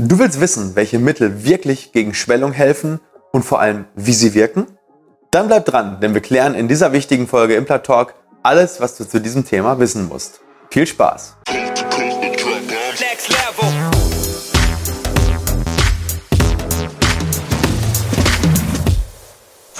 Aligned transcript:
Du 0.00 0.20
willst 0.20 0.40
wissen, 0.40 0.76
welche 0.76 1.00
Mittel 1.00 1.44
wirklich 1.44 1.90
gegen 1.90 2.14
Schwellung 2.14 2.52
helfen 2.52 3.00
und 3.32 3.44
vor 3.44 3.60
allem, 3.60 3.86
wie 3.96 4.12
sie 4.12 4.32
wirken? 4.32 4.68
Dann 5.32 5.48
bleib 5.48 5.64
dran, 5.64 5.98
denn 6.00 6.14
wir 6.14 6.20
klären 6.20 6.54
in 6.54 6.68
dieser 6.68 6.92
wichtigen 6.92 7.26
Folge 7.26 7.56
Implant 7.56 7.82
Talk 7.82 8.14
alles, 8.44 8.80
was 8.80 8.96
du 8.96 9.04
zu 9.04 9.20
diesem 9.20 9.44
Thema 9.44 9.80
wissen 9.80 10.06
musst. 10.06 10.40
Viel 10.70 10.86
Spaß! 10.86 11.36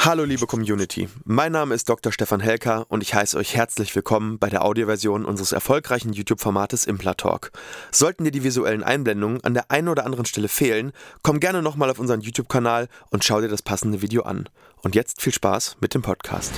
Hallo 0.08 0.24
liebe 0.24 0.46
Community, 0.46 1.06
mein 1.26 1.52
Name 1.52 1.74
ist 1.74 1.86
Dr. 1.86 2.10
Stefan 2.12 2.40
Helker 2.40 2.86
und 2.88 3.02
ich 3.02 3.12
heiße 3.12 3.36
euch 3.36 3.54
herzlich 3.54 3.94
willkommen 3.94 4.38
bei 4.38 4.48
der 4.48 4.64
Audioversion 4.64 5.26
unseres 5.26 5.52
erfolgreichen 5.52 6.14
YouTube-Formates 6.14 6.86
Implatalk. 6.86 7.52
Sollten 7.92 8.24
dir 8.24 8.30
die 8.30 8.42
visuellen 8.42 8.82
Einblendungen 8.82 9.44
an 9.44 9.52
der 9.52 9.70
einen 9.70 9.88
oder 9.88 10.06
anderen 10.06 10.24
Stelle 10.24 10.48
fehlen, 10.48 10.92
komm 11.20 11.40
gerne 11.40 11.60
nochmal 11.60 11.90
auf 11.90 11.98
unseren 11.98 12.22
YouTube-Kanal 12.22 12.88
und 13.10 13.22
schau 13.22 13.42
dir 13.42 13.48
das 13.48 13.60
passende 13.60 14.00
Video 14.00 14.22
an. 14.22 14.48
Und 14.82 14.94
jetzt 14.94 15.20
viel 15.20 15.34
Spaß 15.34 15.76
mit 15.82 15.92
dem 15.92 16.00
Podcast. 16.00 16.52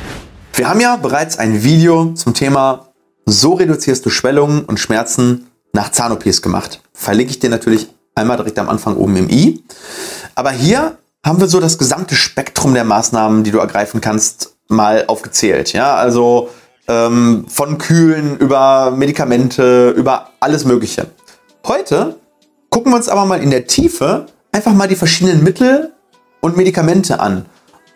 Wir 0.55 0.69
haben 0.69 0.79
ja 0.79 0.95
bereits 0.95 1.37
ein 1.37 1.65
Video 1.65 2.15
zum 2.15 2.35
Thema 2.35 2.93
So 3.27 3.55
reduzierst 3.55 4.07
du 4.07 4.11
Schwellungen 4.11 4.65
und 4.65 4.79
Schmerzen 4.79 5.49
nach 5.73 5.91
Zahn-OPs 5.91 6.43
gemacht. 6.43 6.83
Verlinke 6.93 7.33
ich 7.33 7.41
dir 7.41 7.51
natürlich 7.51 7.89
einmal 8.15 8.37
direkt 8.37 8.61
am 8.61 8.69
Anfang 8.69 8.97
oben 8.97 9.17
im 9.17 9.29
i. 9.29 9.65
Aber 10.37 10.53
hier 10.53 11.00
haben 11.25 11.41
wir 11.41 11.49
so 11.49 11.61
das 11.61 11.79
gesamte 11.79 12.15
Spektrum 12.15 12.75
der 12.75 12.85
Maßnahmen, 12.85 13.45
die 13.45 13.51
du 13.51 13.59
ergreifen 13.59 14.01
kannst, 14.01 14.57
mal 14.69 15.05
aufgezählt. 15.07 15.73
Ja, 15.73 15.95
also 15.97 16.51
ähm, 16.89 17.45
von 17.49 17.79
Kühlen 17.79 18.39
über 18.39 18.91
Medikamente, 18.91 19.91
über 19.91 20.31
alles 20.41 20.65
Mögliche. 20.65 21.09
Heute 21.67 22.17
gucken 22.71 22.93
wir 22.93 22.97
uns 22.97 23.09
aber 23.09 23.27
mal 23.27 23.43
in 23.43 23.51
der 23.51 23.67
Tiefe 23.67 24.27
einfach 24.53 24.73
mal 24.73 24.89
die 24.89 24.97
verschiedenen 24.97 25.45
Mittel 25.45 25.93
und 26.41 26.57
Medikamente 26.57 27.21
an, 27.21 27.47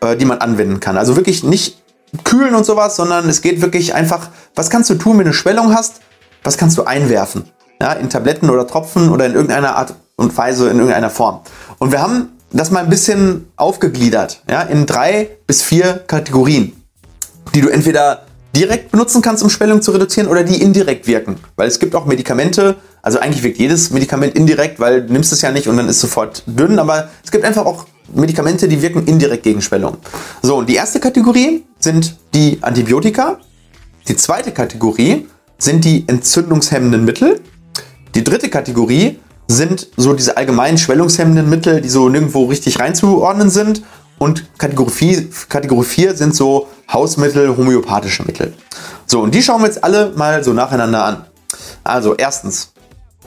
äh, 0.01 0.17
die 0.17 0.27
man 0.27 0.39
anwenden 0.39 0.81
kann. 0.81 0.99
Also 0.99 1.17
wirklich 1.17 1.45
nicht 1.45 1.83
kühlen 2.25 2.55
und 2.55 2.65
sowas, 2.67 2.97
sondern 2.97 3.29
es 3.29 3.41
geht 3.41 3.63
wirklich 3.63 3.95
einfach, 3.95 4.29
was 4.55 4.71
kannst 4.71 4.91
du 4.91 4.95
tun, 4.95 5.13
wenn 5.13 5.25
du 5.25 5.31
eine 5.31 5.33
Schwellung 5.33 5.75
hast? 5.75 6.01
Was 6.43 6.59
kannst 6.59 6.77
du 6.77 6.85
einwerfen? 6.85 7.51
Ja, 7.81 7.95
in 7.95 8.11
Tabletten 8.11 8.51
oder 8.51 8.67
Tropfen 8.67 9.09
oder 9.09 9.27
in 9.27 9.33
irgendeiner 9.33 9.77
Art 9.77 9.95
und 10.17 10.37
Weise, 10.37 10.69
in 10.69 10.77
irgendeiner 10.77 11.11
Form. 11.11 11.41
Und 11.79 11.91
wir 11.91 12.01
haben 12.01 12.34
das 12.59 12.71
mal 12.71 12.85
ein 12.85 12.91
bisschen 12.91 13.49
aufgegliedert, 13.57 14.43
ja, 14.49 14.63
in 14.63 14.87
drei 14.87 15.29
bis 15.47 15.63
vier 15.63 16.05
Kategorien, 16.07 16.73
die 17.55 17.61
du 17.61 17.69
entweder 17.69 18.27
direkt 18.55 18.93
benutzen 18.93 19.21
kannst, 19.21 19.43
um 19.43 19.51
Schwellung 19.51 19.83
zu 19.83 19.91
reduzieren, 19.91 20.29
oder 20.29 20.45
die 20.45 20.63
indirekt 20.63 21.07
wirken. 21.07 21.37
Weil 21.57 21.67
es 21.67 21.81
gibt 21.81 21.95
auch 21.97 22.07
Medikamente, 22.07 22.77
also 23.03 23.19
eigentlich 23.19 23.43
wirkt 23.43 23.59
jedes 23.59 23.91
Medikament 23.91 24.37
indirekt, 24.37 24.79
weil 24.79 25.03
du 25.03 25.13
nimmst 25.13 25.33
es 25.33 25.43
ja 25.43 25.51
nicht 25.51 25.67
und 25.67 25.77
dann 25.77 25.89
ist 25.89 26.01
sofort 26.01 26.45
dünn, 26.47 26.79
aber 26.79 27.11
es 27.25 27.33
gibt 27.33 27.45
einfach 27.45 27.67
auch 27.67 27.87
Medikamente, 28.15 28.69
die 28.69 28.81
wirken 28.81 29.05
indirekt 29.07 29.43
gegen 29.43 29.61
Schwellung. 29.61 29.97
So, 30.43 30.59
und 30.59 30.69
die 30.69 30.77
erste 30.77 31.01
Kategorie 31.01 31.65
sind 31.81 32.17
die 32.35 32.59
Antibiotika. 32.61 33.41
Die 34.07 34.17
zweite 34.17 34.53
Kategorie 34.53 35.27
sind 35.59 35.85
die 35.85 36.05
entzündungshemmenden 36.07 37.05
Mittel. 37.05 37.41
Die 38.15 38.23
dritte 38.23 38.51
Kategorie 38.51 39.19
sind 39.49 39.89
so 39.97 40.15
diese 40.15 40.37
allgemeinen 40.37 40.79
schwellungshemmenden 40.79 41.49
Mittel, 41.49 41.81
die 41.81 41.89
so 41.89 42.09
nirgendwo 42.09 42.45
richtig 42.45 42.81
reinzuordnen 42.81 43.51
sind. 43.51 43.83
Und 44.19 44.59
Kategorie 44.59 44.91
4, 44.91 45.27
Kategorie 45.49 45.85
4 45.85 46.15
sind 46.17 46.35
so 46.35 46.69
Hausmittel, 46.93 47.57
homöopathische 47.57 48.23
Mittel. 48.25 48.55
So, 49.07 49.21
und 49.21 49.35
die 49.35 49.43
schauen 49.43 49.61
wir 49.61 49.67
jetzt 49.67 49.83
alle 49.83 50.13
mal 50.17 50.43
so 50.45 50.53
nacheinander 50.53 51.05
an. 51.05 51.25
Also, 51.83 52.15
erstens, 52.15 52.73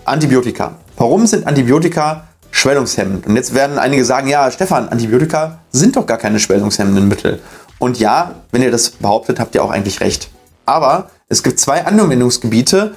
Antibiotika. 0.05 0.75
Warum 0.95 1.27
sind 1.27 1.45
Antibiotika 1.45 2.27
schwellungshemmend? 2.51 3.27
Und 3.27 3.35
jetzt 3.35 3.53
werden 3.53 3.77
einige 3.77 4.05
sagen, 4.05 4.27
ja, 4.27 4.49
Stefan, 4.49 4.89
Antibiotika 4.89 5.59
sind 5.71 5.95
doch 5.95 6.05
gar 6.05 6.17
keine 6.17 6.39
schwellungshemmenden 6.39 7.07
Mittel. 7.07 7.39
Und 7.77 7.99
ja, 7.99 8.35
wenn 8.51 8.63
ihr 8.63 8.71
das 8.71 8.89
behauptet, 8.91 9.39
habt 9.39 9.53
ihr 9.53 9.63
auch 9.63 9.69
eigentlich 9.69 9.99
recht. 9.99 10.29
Aber 10.65 11.11
es 11.29 11.43
gibt 11.43 11.59
zwei 11.59 11.85
Anwendungsgebiete, 11.85 12.93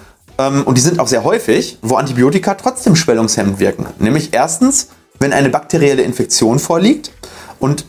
und 0.49 0.77
die 0.77 0.81
sind 0.81 0.99
auch 0.99 1.09
sehr 1.09 1.25
häufig, 1.25 1.79
wo 1.83 1.97
Antibiotika 1.97 2.55
trotzdem 2.55 2.97
schwellungshemmend 2.97 3.59
wirken. 3.59 3.87
Nämlich 3.99 4.31
erstens, 4.33 4.89
wenn 5.19 5.33
eine 5.33 5.51
bakterielle 5.51 6.03
Infektion 6.03 6.59
vorliegt 6.59 7.13
und 7.59 7.85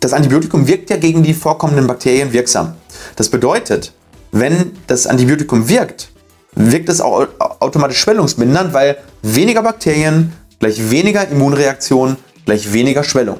das 0.00 0.12
Antibiotikum 0.12 0.66
wirkt 0.68 0.90
ja 0.90 0.96
gegen 0.96 1.22
die 1.22 1.34
vorkommenden 1.34 1.86
Bakterien 1.86 2.32
wirksam. 2.32 2.74
Das 3.16 3.28
bedeutet, 3.28 3.92
wenn 4.30 4.72
das 4.86 5.06
Antibiotikum 5.06 5.68
wirkt, 5.68 6.10
wirkt 6.54 6.88
es 6.88 7.00
auch 7.00 7.26
automatisch 7.60 7.98
schwellungsmindernd, 7.98 8.72
weil 8.72 8.98
weniger 9.22 9.62
Bakterien 9.62 10.32
gleich 10.60 10.90
weniger 10.90 11.26
Immunreaktion 11.28 12.16
gleich 12.44 12.72
weniger 12.72 13.04
Schwellung. 13.04 13.38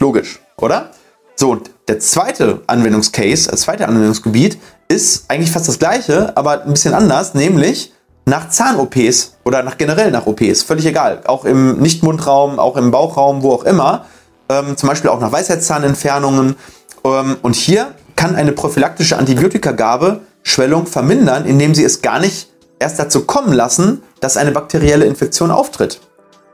Logisch, 0.00 0.40
oder? 0.56 0.90
So, 1.36 1.60
der 1.88 2.00
zweite 2.00 2.60
Anwendungscase, 2.66 3.50
das 3.50 3.62
zweite 3.62 3.88
Anwendungsgebiet 3.88 4.58
ist 4.88 5.24
eigentlich 5.28 5.50
fast 5.50 5.68
das 5.68 5.78
gleiche, 5.78 6.36
aber 6.36 6.64
ein 6.64 6.72
bisschen 6.72 6.94
anders, 6.94 7.34
nämlich 7.34 7.92
nach 8.26 8.50
Zahn-OPs 8.50 9.36
oder 9.44 9.62
nach 9.62 9.78
generell 9.78 10.10
nach 10.10 10.26
OPs, 10.26 10.62
völlig 10.62 10.86
egal. 10.86 11.22
Auch 11.24 11.44
im 11.44 11.78
Nichtmundraum, 11.78 12.58
auch 12.58 12.76
im 12.76 12.90
Bauchraum, 12.90 13.42
wo 13.42 13.52
auch 13.52 13.64
immer. 13.64 14.04
Ähm, 14.50 14.76
zum 14.76 14.88
Beispiel 14.88 15.10
auch 15.10 15.20
nach 15.20 15.32
Weisheitszahnentfernungen. 15.32 16.56
Ähm, 17.04 17.36
und 17.42 17.56
hier 17.56 17.94
kann 18.16 18.36
eine 18.36 18.52
prophylaktische 18.52 19.16
Antibiotikagabe 19.16 20.20
Schwellung 20.42 20.86
vermindern, 20.86 21.46
indem 21.46 21.74
sie 21.74 21.84
es 21.84 22.02
gar 22.02 22.20
nicht 22.20 22.50
erst 22.78 22.98
dazu 22.98 23.24
kommen 23.24 23.52
lassen, 23.52 24.02
dass 24.20 24.36
eine 24.36 24.52
bakterielle 24.52 25.06
Infektion 25.06 25.50
auftritt. 25.50 26.00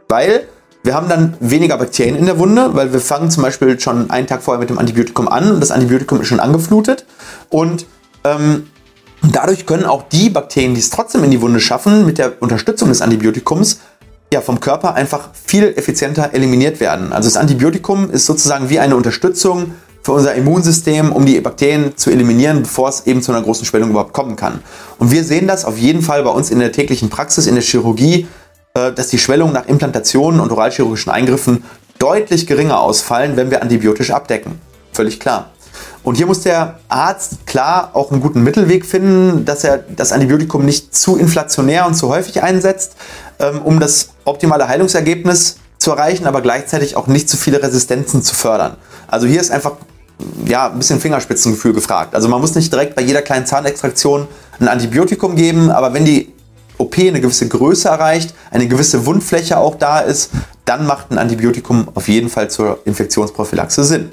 Weil 0.09 0.47
wir 0.85 0.95
haben 0.95 1.09
dann 1.09 1.35
weniger 1.41 1.79
Bakterien 1.79 2.15
in 2.15 2.27
der 2.27 2.39
Wunde, 2.39 2.75
weil 2.75 2.93
wir 2.93 3.01
fangen 3.01 3.31
zum 3.31 3.43
Beispiel 3.43 3.81
schon 3.81 4.11
einen 4.11 4.27
Tag 4.27 4.43
vorher 4.43 4.61
mit 4.61 4.69
dem 4.69 4.79
Antibiotikum 4.79 5.29
an 5.29 5.51
und 5.51 5.61
das 5.61 5.71
Antibiotikum 5.71 6.21
ist 6.21 6.29
schon 6.29 6.41
angeflutet. 6.41 7.07
Und 7.49 7.87
ähm, 8.23 8.69
dadurch 9.23 9.65
können 9.65 9.87
auch 9.87 10.03
die 10.11 10.29
Bakterien, 10.29 10.75
die 10.75 10.81
es 10.81 10.91
trotzdem 10.91 11.25
in 11.25 11.31
die 11.31 11.41
Wunde 11.41 11.59
schaffen, 11.59 12.05
mit 12.05 12.19
der 12.19 12.35
Unterstützung 12.43 12.91
des 12.91 13.01
Antibiotikums, 13.01 13.81
ja, 14.31 14.43
vom 14.43 14.61
Körper 14.61 14.95
einfach 14.95 15.31
viel 15.33 15.73
effizienter 15.75 16.35
eliminiert 16.35 16.81
werden. 16.81 17.15
Also 17.15 17.29
das 17.29 17.39
Antibiotikum 17.39 18.11
ist 18.11 18.27
sozusagen 18.27 18.69
wie 18.69 18.79
eine 18.79 18.95
Unterstützung 18.95 19.73
für 20.03 20.13
unser 20.13 20.35
Immunsystem, 20.35 21.13
um 21.13 21.25
die 21.25 21.41
Bakterien 21.41 21.97
zu 21.97 22.11
eliminieren, 22.11 22.63
bevor 22.63 22.91
es 22.91 23.07
eben 23.07 23.23
zu 23.23 23.33
einer 23.33 23.41
großen 23.41 23.65
Schwellung 23.65 23.89
überhaupt 23.89 24.13
kommen 24.13 24.37
kann. 24.37 24.61
Und 24.99 25.13
wir 25.13 25.25
sehen 25.25 25.47
das 25.47 25.65
auf 25.65 25.79
jeden 25.79 26.03
Fall 26.03 26.23
bei 26.25 26.31
uns 26.31 26.51
in 26.51 26.59
der 26.59 26.73
täglichen 26.73 27.09
Praxis, 27.09 27.47
in 27.47 27.55
der 27.55 27.65
Chirurgie, 27.65 28.27
dass 28.77 29.07
die 29.07 29.19
Schwellungen 29.19 29.53
nach 29.53 29.67
Implantationen 29.67 30.41
und 30.41 30.51
oralchirurgischen 30.51 31.13
Eingriffen 31.13 31.63
deutlich 32.01 32.49
geringer 32.49 32.81
ausfallen, 32.81 33.37
wenn 33.37 33.53
wir 33.53 33.63
antibiotisch 33.63 34.11
abdecken. 34.11 34.61
Völlig 34.93 35.21
klar. 35.21 35.51
Und 36.03 36.17
hier 36.17 36.27
muss 36.27 36.41
der 36.41 36.81
Arzt 36.89 37.47
klar 37.47 37.91
auch 37.93 38.11
einen 38.11 38.21
guten 38.21 38.43
Mittelweg 38.43 38.85
finden, 38.85 39.45
dass 39.45 39.63
er 39.63 39.79
das 39.79 40.11
Antibiotikum 40.11 40.65
nicht 40.65 40.93
zu 40.93 41.17
inflationär 41.17 41.87
und 41.87 41.95
zu 41.95 42.09
häufig 42.09 42.43
einsetzt, 42.43 42.97
ähm, 43.39 43.63
um 43.63 43.79
das 43.79 44.09
optimale 44.25 44.67
Heilungsergebnis 44.67 45.59
zu 45.79 45.93
erreichen, 45.93 46.27
aber 46.27 46.41
gleichzeitig 46.41 46.97
auch 46.97 47.07
nicht 47.07 47.29
zu 47.29 47.37
viele 47.37 47.63
Resistenzen 47.63 48.25
zu 48.25 48.35
fördern. 48.35 48.75
Also 49.07 49.29
hier 49.29 49.41
ist 49.41 49.53
einfach 49.53 49.75
ja, 50.47 50.69
ein 50.69 50.79
bisschen 50.79 50.99
Fingerspitzengefühl 50.99 51.75
gefragt. 51.75 52.17
Also 52.17 52.29
man 52.29 52.41
muss 52.41 52.57
nicht 52.57 52.73
direkt 52.73 52.97
bei 52.97 53.03
jeder 53.03 53.23
kleinen 53.23 53.47
Zahnextraktion 53.47 54.27
ein 54.59 54.67
Antibiotikum 54.67 55.37
geben, 55.37 55.71
aber 55.71 55.95
wenn 55.95 56.05
die 56.05 56.34
OP 56.95 56.99
eine 56.99 57.21
gewisse 57.21 57.49
Größe 57.49 57.89
erreicht, 57.89 58.35
eine 58.51 58.69
gewisse 58.69 59.07
Wundfläche 59.07 59.59
auch 59.59 59.77
da 59.77 60.01
ist, 60.01 60.31
dann 60.65 60.87
macht 60.87 61.11
ein 61.11 61.19
Antibiotikum 61.19 61.89
auf 61.95 62.09
jeden 62.09 62.29
Fall 62.29 62.51
zur 62.51 62.79
Infektionsprophylaxe 62.85 63.85
Sinn. 63.85 64.11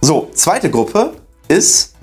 So, 0.00 0.30
zweite 0.34 0.70
Gruppe 0.70 1.12
ist 1.48 1.94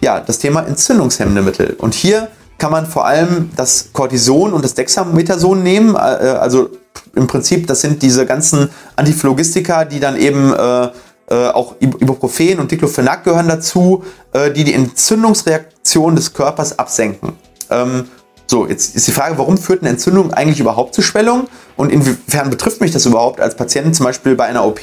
ja 0.00 0.20
das 0.20 0.38
Thema 0.38 0.62
entzündungshemmende 0.62 1.42
Mittel. 1.42 1.76
Und 1.78 1.94
hier 1.94 2.28
kann 2.58 2.70
man 2.70 2.86
vor 2.86 3.06
allem 3.06 3.50
das 3.56 3.90
Cortison 3.92 4.52
und 4.52 4.64
das 4.64 4.74
Dexamethason 4.74 5.62
nehmen. 5.62 5.94
Äh, 5.94 5.98
also 5.98 6.70
im 7.14 7.26
Prinzip, 7.26 7.66
das 7.66 7.80
sind 7.82 8.02
diese 8.02 8.24
ganzen 8.24 8.70
Antiphlogistika, 8.94 9.84
die 9.84 10.00
dann 10.00 10.16
eben 10.16 10.54
äh, 10.54 10.88
äh, 11.28 11.48
auch 11.48 11.74
Ibuprofen 11.80 12.60
und 12.60 12.70
Diclofenac 12.70 13.24
gehören 13.24 13.48
dazu, 13.48 14.04
äh, 14.32 14.50
die 14.50 14.64
die 14.64 14.74
Entzündungsreaktion 14.74 16.14
des 16.14 16.32
Körpers 16.32 16.78
absenken. 16.78 17.32
Ähm, 17.68 18.04
so, 18.46 18.66
jetzt 18.66 18.94
ist 18.94 19.06
die 19.08 19.12
Frage, 19.12 19.38
warum 19.38 19.58
führt 19.58 19.82
eine 19.82 19.90
Entzündung 19.90 20.32
eigentlich 20.32 20.60
überhaupt 20.60 20.94
zu 20.94 21.02
Schwellung 21.02 21.48
und 21.76 21.90
inwiefern 21.90 22.48
betrifft 22.48 22.80
mich 22.80 22.92
das 22.92 23.04
überhaupt 23.04 23.40
als 23.40 23.56
Patient 23.56 23.94
zum 23.96 24.06
Beispiel 24.06 24.36
bei 24.36 24.44
einer 24.44 24.64
OP? 24.64 24.80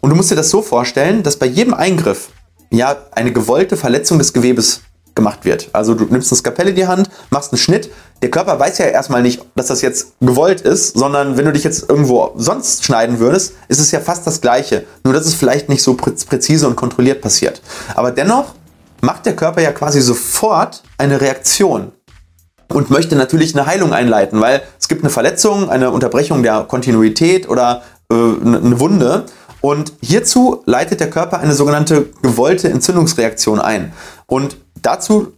Und 0.00 0.10
du 0.10 0.16
musst 0.16 0.30
dir 0.30 0.36
das 0.36 0.50
so 0.50 0.62
vorstellen, 0.62 1.22
dass 1.22 1.36
bei 1.36 1.46
jedem 1.46 1.74
Eingriff 1.74 2.30
ja 2.70 2.96
eine 3.12 3.32
gewollte 3.32 3.76
Verletzung 3.76 4.18
des 4.18 4.32
Gewebes 4.32 4.82
gemacht 5.14 5.44
wird. 5.44 5.68
Also 5.72 5.94
du 5.94 6.04
nimmst 6.04 6.32
eine 6.32 6.38
Skapelle 6.38 6.70
in 6.70 6.76
die 6.76 6.86
Hand, 6.86 7.10
machst 7.30 7.52
einen 7.52 7.58
Schnitt. 7.58 7.90
Der 8.22 8.30
Körper 8.30 8.58
weiß 8.58 8.78
ja 8.78 8.86
erstmal 8.86 9.22
nicht, 9.22 9.44
dass 9.54 9.66
das 9.66 9.82
jetzt 9.82 10.14
gewollt 10.20 10.60
ist, 10.60 10.96
sondern 10.96 11.36
wenn 11.36 11.44
du 11.44 11.52
dich 11.52 11.64
jetzt 11.64 11.88
irgendwo 11.88 12.32
sonst 12.36 12.84
schneiden 12.84 13.18
würdest, 13.18 13.54
ist 13.68 13.80
es 13.80 13.90
ja 13.90 14.00
fast 14.00 14.26
das 14.26 14.40
Gleiche. 14.40 14.84
Nur 15.04 15.14
dass 15.14 15.26
es 15.26 15.34
vielleicht 15.34 15.68
nicht 15.68 15.82
so 15.82 15.94
präzise 15.94 16.66
und 16.66 16.76
kontrolliert 16.76 17.20
passiert. 17.20 17.62
Aber 17.94 18.12
dennoch 18.12 18.54
macht 19.00 19.26
der 19.26 19.36
Körper 19.36 19.60
ja 19.60 19.72
quasi 19.72 20.00
sofort 20.00 20.82
eine 20.98 21.20
Reaktion 21.20 21.92
und 22.72 22.90
möchte 22.90 23.16
natürlich 23.16 23.56
eine 23.56 23.66
Heilung 23.66 23.92
einleiten, 23.92 24.40
weil 24.40 24.62
es 24.78 24.88
gibt 24.88 25.02
eine 25.02 25.10
Verletzung, 25.10 25.70
eine 25.70 25.90
Unterbrechung 25.90 26.42
der 26.42 26.64
Kontinuität 26.64 27.48
oder 27.48 27.82
äh, 28.10 28.14
eine 28.14 28.78
Wunde. 28.80 29.24
Und 29.60 29.92
hierzu 30.00 30.62
leitet 30.66 31.00
der 31.00 31.10
Körper 31.10 31.40
eine 31.40 31.54
sogenannte 31.54 32.10
gewollte 32.22 32.68
Entzündungsreaktion 32.68 33.60
ein. 33.60 33.92
Und 34.26 34.56
dazu 34.82 35.32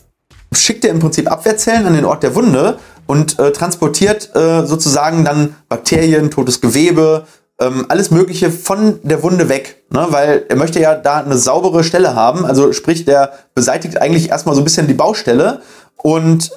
schickt 0.52 0.84
er 0.84 0.90
im 0.90 0.98
Prinzip 0.98 1.30
Abwehrzellen 1.30 1.86
an 1.86 1.94
den 1.94 2.04
Ort 2.04 2.22
der 2.22 2.34
Wunde 2.34 2.78
und 3.06 3.38
äh, 3.38 3.52
transportiert 3.52 4.34
äh, 4.34 4.66
sozusagen 4.66 5.24
dann 5.24 5.56
Bakterien, 5.68 6.30
totes 6.30 6.60
Gewebe, 6.60 7.26
ähm, 7.60 7.86
alles 7.88 8.10
Mögliche 8.10 8.50
von 8.50 8.98
der 9.02 9.22
Wunde 9.22 9.48
weg. 9.48 9.84
Ne? 9.90 10.06
Weil 10.10 10.44
er 10.48 10.56
möchte 10.56 10.80
ja 10.80 10.94
da 10.94 11.18
eine 11.18 11.36
saubere 11.36 11.84
Stelle 11.84 12.14
haben. 12.14 12.44
Also 12.44 12.72
sprich, 12.72 13.04
der 13.04 13.32
beseitigt 13.54 14.00
eigentlich 14.00 14.30
erstmal 14.30 14.54
so 14.54 14.60
ein 14.60 14.64
bisschen 14.64 14.86
die 14.86 14.94
Baustelle 14.94 15.62
und 15.96 16.50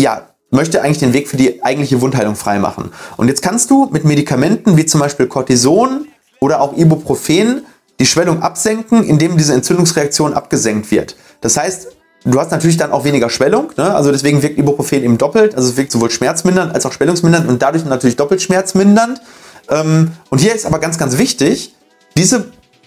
ja, 0.00 0.28
möchte 0.50 0.82
eigentlich 0.82 0.98
den 0.98 1.12
Weg 1.12 1.28
für 1.28 1.36
die 1.36 1.62
eigentliche 1.64 2.00
Wundheilung 2.00 2.36
freimachen. 2.36 2.92
Und 3.16 3.28
jetzt 3.28 3.42
kannst 3.42 3.70
du 3.70 3.88
mit 3.90 4.04
Medikamenten 4.04 4.76
wie 4.76 4.86
zum 4.86 5.00
Beispiel 5.00 5.26
Cortison 5.26 6.06
oder 6.40 6.60
auch 6.60 6.76
Ibuprofen 6.76 7.66
die 7.98 8.06
Schwellung 8.06 8.42
absenken, 8.42 9.04
indem 9.04 9.36
diese 9.36 9.54
Entzündungsreaktion 9.54 10.34
abgesenkt 10.34 10.90
wird. 10.90 11.16
Das 11.40 11.56
heißt, 11.56 11.88
du 12.24 12.40
hast 12.40 12.50
natürlich 12.50 12.76
dann 12.76 12.92
auch 12.92 13.04
weniger 13.04 13.30
Schwellung, 13.30 13.72
ne? 13.76 13.94
also 13.94 14.10
deswegen 14.10 14.42
wirkt 14.42 14.58
Ibuprofen 14.58 15.02
eben 15.02 15.18
doppelt, 15.18 15.54
also 15.54 15.68
es 15.68 15.76
wirkt 15.76 15.92
sowohl 15.92 16.10
schmerzmindernd 16.10 16.74
als 16.74 16.86
auch 16.86 16.92
schwellungsmindernd 16.92 17.48
und 17.48 17.62
dadurch 17.62 17.84
natürlich 17.84 18.16
doppelt 18.16 18.42
schmerzmindernd. 18.42 19.20
Ähm, 19.68 20.12
und 20.30 20.40
hier 20.40 20.54
ist 20.54 20.66
aber 20.66 20.78
ganz, 20.78 20.98
ganz 20.98 21.18
wichtig, 21.18 21.74
diese 22.16 22.46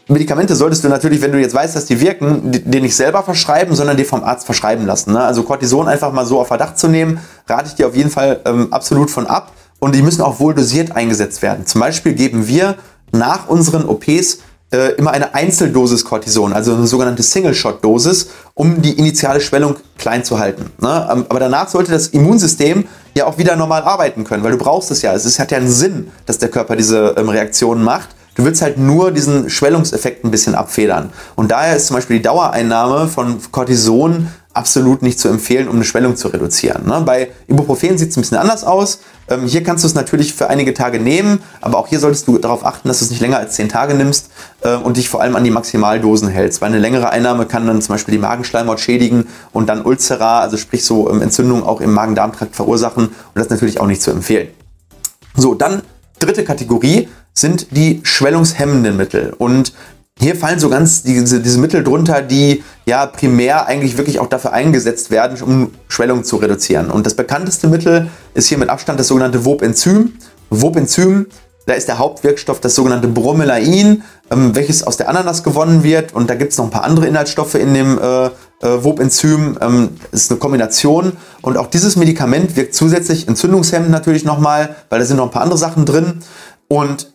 Medikamente 0.09 0.55
solltest 0.55 0.83
du 0.83 0.89
natürlich, 0.89 1.21
wenn 1.21 1.33
du 1.33 1.39
jetzt 1.39 1.53
weißt, 1.53 1.75
dass 1.75 1.85
die 1.85 1.99
wirken, 1.99 2.51
dir 2.51 2.81
nicht 2.81 2.95
selber 2.95 3.23
verschreiben, 3.23 3.75
sondern 3.75 3.97
dir 3.97 4.05
vom 4.05 4.23
Arzt 4.23 4.45
verschreiben 4.45 4.85
lassen. 4.85 5.11
Ne? 5.11 5.19
Also 5.19 5.43
Cortison 5.43 5.87
einfach 5.87 6.13
mal 6.13 6.25
so 6.25 6.39
auf 6.39 6.47
Verdacht 6.47 6.79
zu 6.79 6.87
nehmen, 6.87 7.19
rate 7.47 7.67
ich 7.67 7.75
dir 7.75 7.87
auf 7.87 7.95
jeden 7.95 8.09
Fall 8.09 8.39
ähm, 8.45 8.71
absolut 8.71 9.11
von 9.11 9.27
ab. 9.27 9.51
Und 9.79 9.93
die 9.93 10.01
müssen 10.01 10.21
auch 10.21 10.39
wohl 10.39 10.53
dosiert 10.53 10.95
eingesetzt 10.95 11.41
werden. 11.41 11.65
Zum 11.65 11.81
Beispiel 11.81 12.13
geben 12.13 12.47
wir 12.47 12.77
nach 13.11 13.47
unseren 13.47 13.85
OPs 13.85 14.39
äh, 14.71 14.93
immer 14.95 15.11
eine 15.11 15.33
Einzeldosis 15.33 16.03
Cortison, 16.03 16.51
also 16.53 16.73
eine 16.73 16.87
sogenannte 16.87 17.23
Single-Shot-Dosis, 17.23 18.29
um 18.53 18.81
die 18.81 18.97
initiale 18.97 19.39
Schwellung 19.39 19.75
klein 19.97 20.23
zu 20.23 20.39
halten. 20.39 20.71
Ne? 20.81 21.07
Ähm, 21.11 21.25
aber 21.29 21.39
danach 21.39 21.69
sollte 21.69 21.91
das 21.91 22.07
Immunsystem 22.07 22.85
ja 23.13 23.25
auch 23.25 23.37
wieder 23.37 23.55
normal 23.55 23.83
arbeiten 23.83 24.23
können, 24.23 24.43
weil 24.43 24.51
du 24.51 24.57
brauchst 24.57 24.91
es 24.91 25.01
ja. 25.01 25.13
Es 25.13 25.39
hat 25.39 25.51
ja 25.51 25.57
einen 25.57 25.69
Sinn, 25.69 26.11
dass 26.25 26.37
der 26.37 26.49
Körper 26.49 26.75
diese 26.75 27.15
ähm, 27.17 27.29
Reaktionen 27.29 27.83
macht. 27.83 28.09
Du 28.37 28.45
willst 28.45 28.61
halt 28.61 28.77
nur 28.77 29.11
diesen 29.11 29.49
Schwellungseffekt 29.49 30.23
ein 30.23 30.29
bisschen 30.29 30.53
abfedern. 30.53 31.09
Und 31.35 31.51
daher 31.51 31.75
ist 31.75 31.87
zum 31.87 31.95
Beispiel 31.95 32.17
die 32.17 32.21
Dauereinnahme 32.21 33.07
von 33.07 33.39
Cortison 33.51 34.27
absolut 34.53 35.01
nicht 35.01 35.19
zu 35.19 35.27
empfehlen, 35.27 35.67
um 35.67 35.75
eine 35.75 35.83
Schwellung 35.83 36.15
zu 36.15 36.27
reduzieren. 36.27 36.85
Ne? 36.85 37.01
Bei 37.03 37.29
Ibuprofen 37.47 37.97
sieht 37.97 38.09
es 38.09 38.17
ein 38.17 38.21
bisschen 38.21 38.37
anders 38.37 38.63
aus. 38.63 38.99
Ähm, 39.27 39.47
hier 39.47 39.63
kannst 39.63 39.83
du 39.83 39.87
es 39.87 39.95
natürlich 39.95 40.35
für 40.35 40.49
einige 40.49 40.75
Tage 40.75 40.99
nehmen, 40.99 41.41
aber 41.61 41.79
auch 41.79 41.87
hier 41.87 41.99
solltest 41.99 42.27
du 42.27 42.37
darauf 42.37 42.63
achten, 42.63 42.87
dass 42.87 42.99
du 42.99 43.05
es 43.05 43.11
nicht 43.11 43.21
länger 43.21 43.37
als 43.37 43.55
10 43.55 43.69
Tage 43.69 43.95
nimmst 43.95 44.29
äh, 44.61 44.75
und 44.75 44.97
dich 44.97 45.09
vor 45.09 45.21
allem 45.21 45.35
an 45.35 45.43
die 45.43 45.51
Maximaldosen 45.51 46.27
hältst. 46.27 46.61
Weil 46.61 46.69
eine 46.69 46.79
längere 46.79 47.09
Einnahme 47.09 47.47
kann 47.47 47.65
dann 47.65 47.81
zum 47.81 47.95
Beispiel 47.95 48.13
die 48.13 48.19
Magenschleimhaut 48.19 48.79
schädigen 48.79 49.27
und 49.51 49.67
dann 49.67 49.83
Ulcera, 49.83 50.41
also 50.41 50.57
sprich 50.57 50.85
so 50.85 51.09
ähm, 51.09 51.21
Entzündungen 51.23 51.63
auch 51.63 51.81
im 51.81 51.91
Magen-Darm-Trakt 51.93 52.55
verursachen 52.55 53.07
und 53.07 53.35
das 53.35 53.45
ist 53.45 53.51
natürlich 53.51 53.79
auch 53.79 53.87
nicht 53.87 54.01
zu 54.01 54.11
empfehlen. 54.11 54.49
So, 55.35 55.55
dann 55.55 55.81
dritte 56.19 56.43
Kategorie 56.43 57.09
sind 57.39 57.67
die 57.71 58.01
schwellungshemmenden 58.03 58.97
Mittel. 58.97 59.33
Und 59.37 59.73
hier 60.19 60.35
fallen 60.35 60.59
so 60.59 60.69
ganz 60.69 61.03
diese, 61.03 61.39
diese 61.41 61.59
Mittel 61.59 61.83
drunter, 61.83 62.23
die 62.23 62.63
ja 62.85 63.05
primär 63.05 63.67
eigentlich 63.67 63.97
wirklich 63.97 64.19
auch 64.19 64.27
dafür 64.27 64.51
eingesetzt 64.51 65.11
werden, 65.11 65.39
um 65.43 65.71
Schwellung 65.87 66.23
zu 66.23 66.37
reduzieren. 66.37 66.89
Und 66.89 67.05
das 67.05 67.13
bekannteste 67.13 67.67
Mittel 67.67 68.09
ist 68.33 68.47
hier 68.47 68.57
mit 68.57 68.69
Abstand 68.69 68.99
das 68.99 69.07
sogenannte 69.07 69.45
Wobenzym. 69.45 70.13
Wobenzym, 70.49 71.27
da 71.67 71.73
ist 71.73 71.87
der 71.87 71.99
Hauptwirkstoff 71.99 72.59
das 72.59 72.73
sogenannte 72.73 73.07
Bromelain, 73.07 74.01
ähm, 74.31 74.55
welches 74.55 74.81
aus 74.81 74.97
der 74.97 75.09
Ananas 75.09 75.43
gewonnen 75.43 75.83
wird. 75.83 76.13
Und 76.15 76.31
da 76.31 76.35
gibt 76.35 76.53
es 76.53 76.57
noch 76.57 76.65
ein 76.65 76.71
paar 76.71 76.83
andere 76.83 77.05
Inhaltsstoffe 77.05 77.55
in 77.55 77.75
dem 77.75 77.99
äh, 77.99 78.25
äh, 78.25 78.31
Wobenzym. 78.61 79.59
Ähm, 79.61 79.89
ist 80.11 80.31
eine 80.31 80.39
Kombination. 80.39 81.11
Und 81.43 81.57
auch 81.57 81.67
dieses 81.67 81.95
Medikament 81.95 82.55
wirkt 82.55 82.73
zusätzlich 82.73 83.27
entzündungshemmend 83.27 83.91
natürlich 83.91 84.25
nochmal, 84.25 84.75
weil 84.89 84.97
da 84.97 85.05
sind 85.05 85.17
noch 85.17 85.25
ein 85.25 85.31
paar 85.31 85.43
andere 85.43 85.59
Sachen 85.59 85.85
drin. 85.85 86.23
Und 86.69 87.11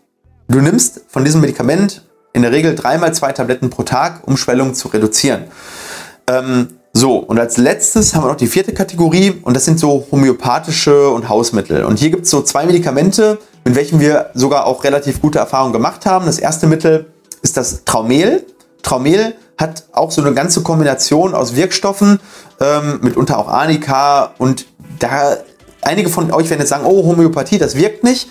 du 0.52 0.60
nimmst 0.60 1.02
von 1.08 1.24
diesem 1.24 1.40
Medikament 1.40 2.02
in 2.32 2.42
der 2.42 2.52
Regel 2.52 2.74
dreimal 2.74 3.12
zwei 3.14 3.32
Tabletten 3.32 3.70
pro 3.70 3.82
Tag, 3.82 4.26
um 4.26 4.36
Schwellung 4.36 4.74
zu 4.74 4.88
reduzieren. 4.88 5.44
Ähm, 6.28 6.68
so, 6.94 7.16
und 7.16 7.38
als 7.38 7.56
letztes 7.56 8.14
haben 8.14 8.24
wir 8.24 8.28
noch 8.28 8.36
die 8.36 8.46
vierte 8.46 8.74
Kategorie 8.74 9.32
und 9.42 9.54
das 9.54 9.64
sind 9.64 9.78
so 9.80 10.06
homöopathische 10.10 11.08
und 11.08 11.28
Hausmittel. 11.28 11.84
Und 11.84 11.98
hier 11.98 12.10
gibt 12.10 12.24
es 12.24 12.30
so 12.30 12.42
zwei 12.42 12.66
Medikamente, 12.66 13.38
mit 13.64 13.74
welchen 13.74 13.98
wir 13.98 14.30
sogar 14.34 14.66
auch 14.66 14.84
relativ 14.84 15.20
gute 15.20 15.38
Erfahrungen 15.38 15.72
gemacht 15.72 16.04
haben. 16.04 16.26
Das 16.26 16.38
erste 16.38 16.66
Mittel 16.66 17.06
ist 17.40 17.56
das 17.56 17.84
Traumel. 17.84 18.44
Traumel 18.82 19.34
hat 19.56 19.84
auch 19.92 20.10
so 20.10 20.20
eine 20.20 20.34
ganze 20.34 20.62
Kombination 20.62 21.34
aus 21.34 21.56
Wirkstoffen, 21.56 22.20
ähm, 22.60 22.98
mitunter 23.02 23.38
auch 23.38 23.48
Arnika 23.48 24.34
und 24.38 24.66
da 24.98 25.38
einige 25.80 26.10
von 26.10 26.30
euch 26.30 26.50
werden 26.50 26.60
jetzt 26.60 26.70
sagen, 26.70 26.84
oh, 26.84 27.04
Homöopathie, 27.04 27.58
das 27.58 27.74
wirkt 27.76 28.04
nicht 28.04 28.28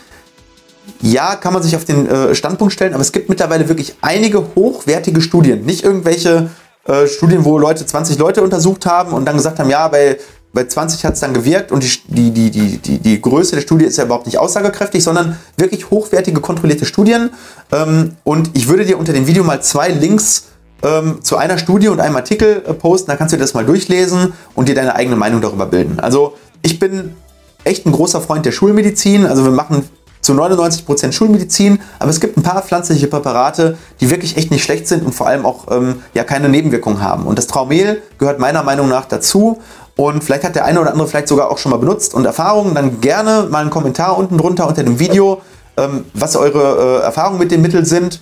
ja, 1.01 1.35
kann 1.35 1.53
man 1.53 1.63
sich 1.63 1.75
auf 1.75 1.85
den 1.85 2.07
äh, 2.07 2.35
Standpunkt 2.35 2.73
stellen, 2.73 2.93
aber 2.93 3.01
es 3.01 3.11
gibt 3.11 3.29
mittlerweile 3.29 3.67
wirklich 3.67 3.95
einige 4.01 4.43
hochwertige 4.55 5.21
Studien. 5.21 5.65
Nicht 5.65 5.83
irgendwelche 5.83 6.49
äh, 6.85 7.07
Studien, 7.07 7.45
wo 7.45 7.57
Leute 7.57 7.85
20 7.85 8.17
Leute 8.17 8.41
untersucht 8.41 8.85
haben 8.85 9.13
und 9.13 9.25
dann 9.25 9.35
gesagt 9.35 9.59
haben, 9.59 9.69
ja, 9.69 9.87
bei, 9.87 10.17
bei 10.53 10.65
20 10.65 11.05
hat 11.05 11.13
es 11.13 11.19
dann 11.19 11.33
gewirkt 11.33 11.71
und 11.71 11.83
die, 12.07 12.31
die, 12.31 12.51
die, 12.51 12.77
die, 12.77 12.97
die 12.99 13.21
Größe 13.21 13.55
der 13.55 13.61
Studie 13.61 13.85
ist 13.85 13.97
ja 13.97 14.05
überhaupt 14.05 14.25
nicht 14.25 14.37
aussagekräftig, 14.37 15.03
sondern 15.03 15.37
wirklich 15.57 15.89
hochwertige, 15.89 16.41
kontrollierte 16.41 16.85
Studien. 16.85 17.31
Ähm, 17.71 18.15
und 18.23 18.51
ich 18.53 18.67
würde 18.67 18.85
dir 18.85 18.97
unter 18.97 19.13
dem 19.13 19.27
Video 19.27 19.43
mal 19.43 19.61
zwei 19.61 19.89
Links 19.89 20.45
ähm, 20.83 21.19
zu 21.23 21.37
einer 21.37 21.57
Studie 21.57 21.87
und 21.87 21.99
einem 21.99 22.15
Artikel 22.15 22.63
äh, 22.67 22.73
posten, 22.73 23.11
da 23.11 23.17
kannst 23.17 23.33
du 23.33 23.37
dir 23.37 23.41
das 23.41 23.53
mal 23.53 23.65
durchlesen 23.65 24.33
und 24.55 24.67
dir 24.67 24.75
deine 24.75 24.95
eigene 24.95 25.15
Meinung 25.15 25.41
darüber 25.41 25.65
bilden. 25.65 25.99
Also 25.99 26.35
ich 26.63 26.79
bin 26.79 27.15
echt 27.63 27.85
ein 27.85 27.91
großer 27.91 28.21
Freund 28.21 28.45
der 28.45 28.51
Schulmedizin. 28.51 29.25
Also 29.25 29.43
wir 29.43 29.51
machen 29.51 29.87
zu 30.21 30.33
99% 30.33 31.11
Schulmedizin, 31.11 31.79
aber 31.99 32.09
es 32.09 32.19
gibt 32.19 32.37
ein 32.37 32.43
paar 32.43 32.61
pflanzliche 32.61 33.07
Präparate, 33.07 33.77
die 33.99 34.09
wirklich 34.09 34.37
echt 34.37 34.51
nicht 34.51 34.63
schlecht 34.63 34.87
sind 34.87 35.05
und 35.05 35.13
vor 35.13 35.27
allem 35.27 35.45
auch 35.45 35.71
ähm, 35.71 36.03
ja 36.13 36.23
keine 36.23 36.49
Nebenwirkungen 36.49 37.01
haben. 37.01 37.25
Und 37.25 37.37
das 37.37 37.47
Traumel 37.47 38.01
gehört 38.17 38.39
meiner 38.39 38.63
Meinung 38.63 38.87
nach 38.87 39.05
dazu. 39.05 39.59
Und 39.95 40.23
vielleicht 40.23 40.43
hat 40.43 40.55
der 40.55 40.65
eine 40.65 40.79
oder 40.79 40.91
andere 40.91 41.07
vielleicht 41.07 41.27
sogar 41.27 41.51
auch 41.51 41.57
schon 41.57 41.71
mal 41.71 41.77
benutzt 41.77 42.13
und 42.13 42.25
Erfahrungen. 42.25 42.73
Dann 42.75 43.01
gerne 43.01 43.47
mal 43.49 43.59
einen 43.59 43.69
Kommentar 43.69 44.17
unten 44.17 44.37
drunter 44.37 44.67
unter 44.67 44.83
dem 44.83 44.99
Video, 44.99 45.41
ähm, 45.77 46.05
was 46.13 46.35
eure 46.35 46.99
äh, 47.01 47.03
Erfahrungen 47.03 47.39
mit 47.39 47.51
dem 47.51 47.61
Mittel 47.61 47.85
sind. 47.85 48.21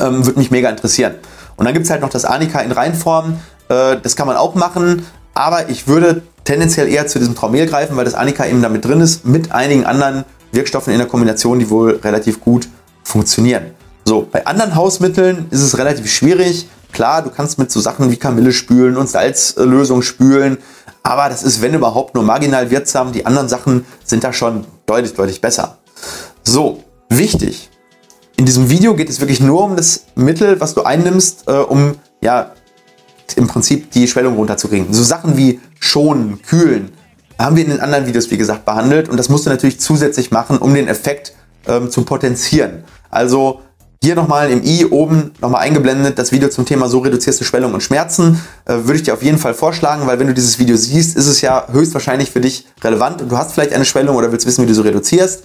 Ähm, 0.00 0.24
Würde 0.24 0.38
mich 0.38 0.50
mega 0.50 0.70
interessieren. 0.70 1.14
Und 1.56 1.64
dann 1.64 1.74
gibt 1.74 1.86
es 1.86 1.90
halt 1.90 2.02
noch 2.02 2.10
das 2.10 2.24
Anika 2.24 2.60
in 2.60 2.72
Reinform. 2.72 3.40
Äh, 3.68 3.96
das 4.02 4.16
kann 4.16 4.26
man 4.26 4.36
auch 4.36 4.54
machen. 4.54 5.06
Aber 5.34 5.68
ich 5.68 5.88
würde 5.88 6.22
tendenziell 6.44 6.88
eher 6.88 7.06
zu 7.06 7.18
diesem 7.18 7.34
Traumel 7.34 7.66
greifen, 7.66 7.96
weil 7.96 8.04
das 8.04 8.14
Anika 8.14 8.46
eben 8.46 8.62
damit 8.62 8.84
drin 8.84 9.00
ist, 9.00 9.26
mit 9.26 9.52
einigen 9.52 9.84
anderen 9.84 10.24
Wirkstoffen 10.56 10.92
in 10.92 10.98
der 10.98 11.06
Kombination, 11.06 11.60
die 11.60 11.70
wohl 11.70 12.00
relativ 12.02 12.40
gut 12.40 12.68
funktionieren. 13.04 13.70
So, 14.04 14.26
bei 14.30 14.44
anderen 14.44 14.74
Hausmitteln 14.74 15.46
ist 15.50 15.62
es 15.62 15.78
relativ 15.78 16.10
schwierig. 16.10 16.68
Klar, 16.92 17.22
du 17.22 17.30
kannst 17.30 17.58
mit 17.58 17.70
so 17.70 17.80
Sachen 17.80 18.10
wie 18.10 18.16
Kamille 18.16 18.52
spülen 18.52 18.96
und 18.96 19.08
Salzlösung 19.08 20.02
spülen, 20.02 20.58
aber 21.02 21.28
das 21.28 21.42
ist, 21.42 21.62
wenn 21.62 21.74
überhaupt, 21.74 22.14
nur 22.14 22.24
marginal 22.24 22.70
wirksam. 22.70 23.12
Die 23.12 23.26
anderen 23.26 23.48
Sachen 23.48 23.84
sind 24.04 24.24
da 24.24 24.32
schon 24.32 24.64
deutlich, 24.86 25.14
deutlich 25.14 25.40
besser. 25.40 25.78
So, 26.42 26.82
wichtig. 27.08 27.70
In 28.36 28.44
diesem 28.44 28.70
Video 28.70 28.94
geht 28.94 29.08
es 29.08 29.20
wirklich 29.20 29.40
nur 29.40 29.62
um 29.62 29.76
das 29.76 30.04
Mittel, 30.14 30.60
was 30.60 30.74
du 30.74 30.82
einnimmst, 30.82 31.48
äh, 31.48 31.52
um 31.52 31.96
ja 32.22 32.52
im 33.36 33.46
Prinzip 33.46 33.90
die 33.90 34.06
Schwellung 34.08 34.36
runterzukriegen. 34.36 34.92
So 34.92 35.02
Sachen 35.02 35.36
wie 35.36 35.60
schonen, 35.80 36.40
kühlen, 36.42 36.92
haben 37.38 37.56
wir 37.56 37.64
in 37.64 37.70
den 37.70 37.80
anderen 37.80 38.06
Videos, 38.06 38.30
wie 38.30 38.38
gesagt, 38.38 38.64
behandelt. 38.64 39.08
Und 39.08 39.18
das 39.18 39.28
musst 39.28 39.46
du 39.46 39.50
natürlich 39.50 39.80
zusätzlich 39.80 40.30
machen, 40.30 40.58
um 40.58 40.74
den 40.74 40.88
Effekt 40.88 41.34
ähm, 41.66 41.90
zu 41.90 42.02
potenzieren. 42.02 42.84
Also 43.10 43.60
hier 44.02 44.14
nochmal 44.14 44.50
im 44.50 44.62
i 44.62 44.84
oben 44.84 45.32
nochmal 45.40 45.62
eingeblendet 45.62 46.18
das 46.18 46.30
Video 46.30 46.48
zum 46.48 46.64
Thema 46.64 46.88
so 46.88 47.00
reduzierst 47.00 47.40
du 47.40 47.44
Schwellung 47.44 47.74
und 47.74 47.82
Schmerzen. 47.82 48.40
Äh, 48.64 48.74
würde 48.84 48.94
ich 48.94 49.02
dir 49.02 49.14
auf 49.14 49.22
jeden 49.22 49.38
Fall 49.38 49.54
vorschlagen, 49.54 50.06
weil 50.06 50.18
wenn 50.18 50.26
du 50.26 50.34
dieses 50.34 50.58
Video 50.58 50.76
siehst, 50.76 51.16
ist 51.16 51.26
es 51.26 51.40
ja 51.40 51.66
höchstwahrscheinlich 51.72 52.30
für 52.30 52.40
dich 52.40 52.66
relevant 52.84 53.22
und 53.22 53.32
du 53.32 53.36
hast 53.36 53.52
vielleicht 53.52 53.72
eine 53.72 53.84
Schwellung 53.84 54.16
oder 54.16 54.30
willst 54.32 54.46
wissen, 54.46 54.62
wie 54.62 54.68
du 54.68 54.74
so 54.74 54.82
reduzierst. 54.82 55.42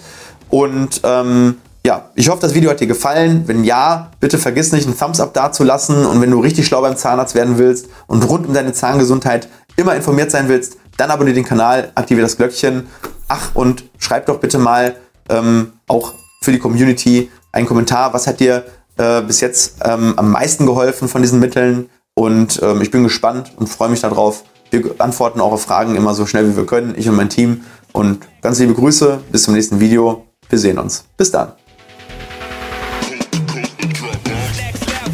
Und 0.50 1.02
ähm, 1.04 1.56
ja, 1.86 2.12
ich 2.14 2.30
hoffe, 2.30 2.42
das 2.42 2.54
Video 2.54 2.70
hat 2.70 2.80
dir 2.80 2.88
gefallen. 2.88 3.44
Wenn 3.48 3.64
ja, 3.64 4.12
bitte 4.20 4.38
vergiss 4.38 4.72
nicht, 4.72 4.86
einen 4.86 4.98
Thumbs 4.98 5.20
up 5.20 5.34
dazulassen. 5.34 6.06
Und 6.06 6.22
wenn 6.22 6.30
du 6.30 6.40
richtig 6.40 6.68
schlau 6.68 6.82
beim 6.82 6.98
Zahnarzt 6.98 7.34
werden 7.34 7.58
willst 7.58 7.88
und 8.08 8.22
rund 8.30 8.48
um 8.48 8.54
deine 8.54 8.74
Zahngesundheit 8.74 9.48
immer 9.76 9.96
informiert 9.96 10.30
sein 10.30 10.50
willst, 10.50 10.78
dann 11.02 11.10
abonniere 11.10 11.36
den 11.36 11.46
Kanal, 11.46 11.92
aktiviere 11.96 12.26
das 12.26 12.38
Glöckchen. 12.38 12.88
Ach, 13.28 13.56
und 13.56 13.86
schreib 13.98 14.28
doch 14.28 14.40
bitte 14.40 14.60
mal 14.60 14.96
ähm, 15.30 15.74
auch 15.88 16.14
für 16.44 16.52
die 16.52 16.60
Community 16.60 17.32
einen 17.52 17.66
Kommentar. 17.66 18.14
Was 18.14 18.28
hat 18.28 18.40
dir 18.40 18.66
äh, 18.98 19.22
bis 19.22 19.42
jetzt 19.42 19.78
ähm, 19.84 20.14
am 20.18 20.32
meisten 20.32 20.66
geholfen 20.68 21.08
von 21.08 21.22
diesen 21.22 21.40
Mitteln? 21.40 21.90
Und 22.14 22.62
ähm, 22.62 22.82
ich 22.82 22.92
bin 22.92 23.04
gespannt 23.04 23.52
und 23.58 23.68
freue 23.68 23.90
mich 23.90 24.02
darauf, 24.02 24.44
Wir 24.70 24.84
antworten 25.00 25.42
eure 25.42 25.58
Fragen 25.58 25.96
immer 25.96 26.14
so 26.14 26.26
schnell 26.26 26.48
wie 26.50 26.56
wir 26.56 26.66
können, 26.66 26.94
ich 26.96 27.10
und 27.10 27.16
mein 27.16 27.30
Team. 27.30 27.64
Und 27.94 28.20
ganz 28.42 28.60
liebe 28.60 28.74
Grüße, 28.74 29.20
bis 29.32 29.44
zum 29.44 29.56
nächsten 29.56 29.80
Video. 29.80 30.28
Wir 30.50 30.60
sehen 30.60 30.78
uns. 30.78 31.06
Bis 31.18 31.32
dann. 31.32 31.61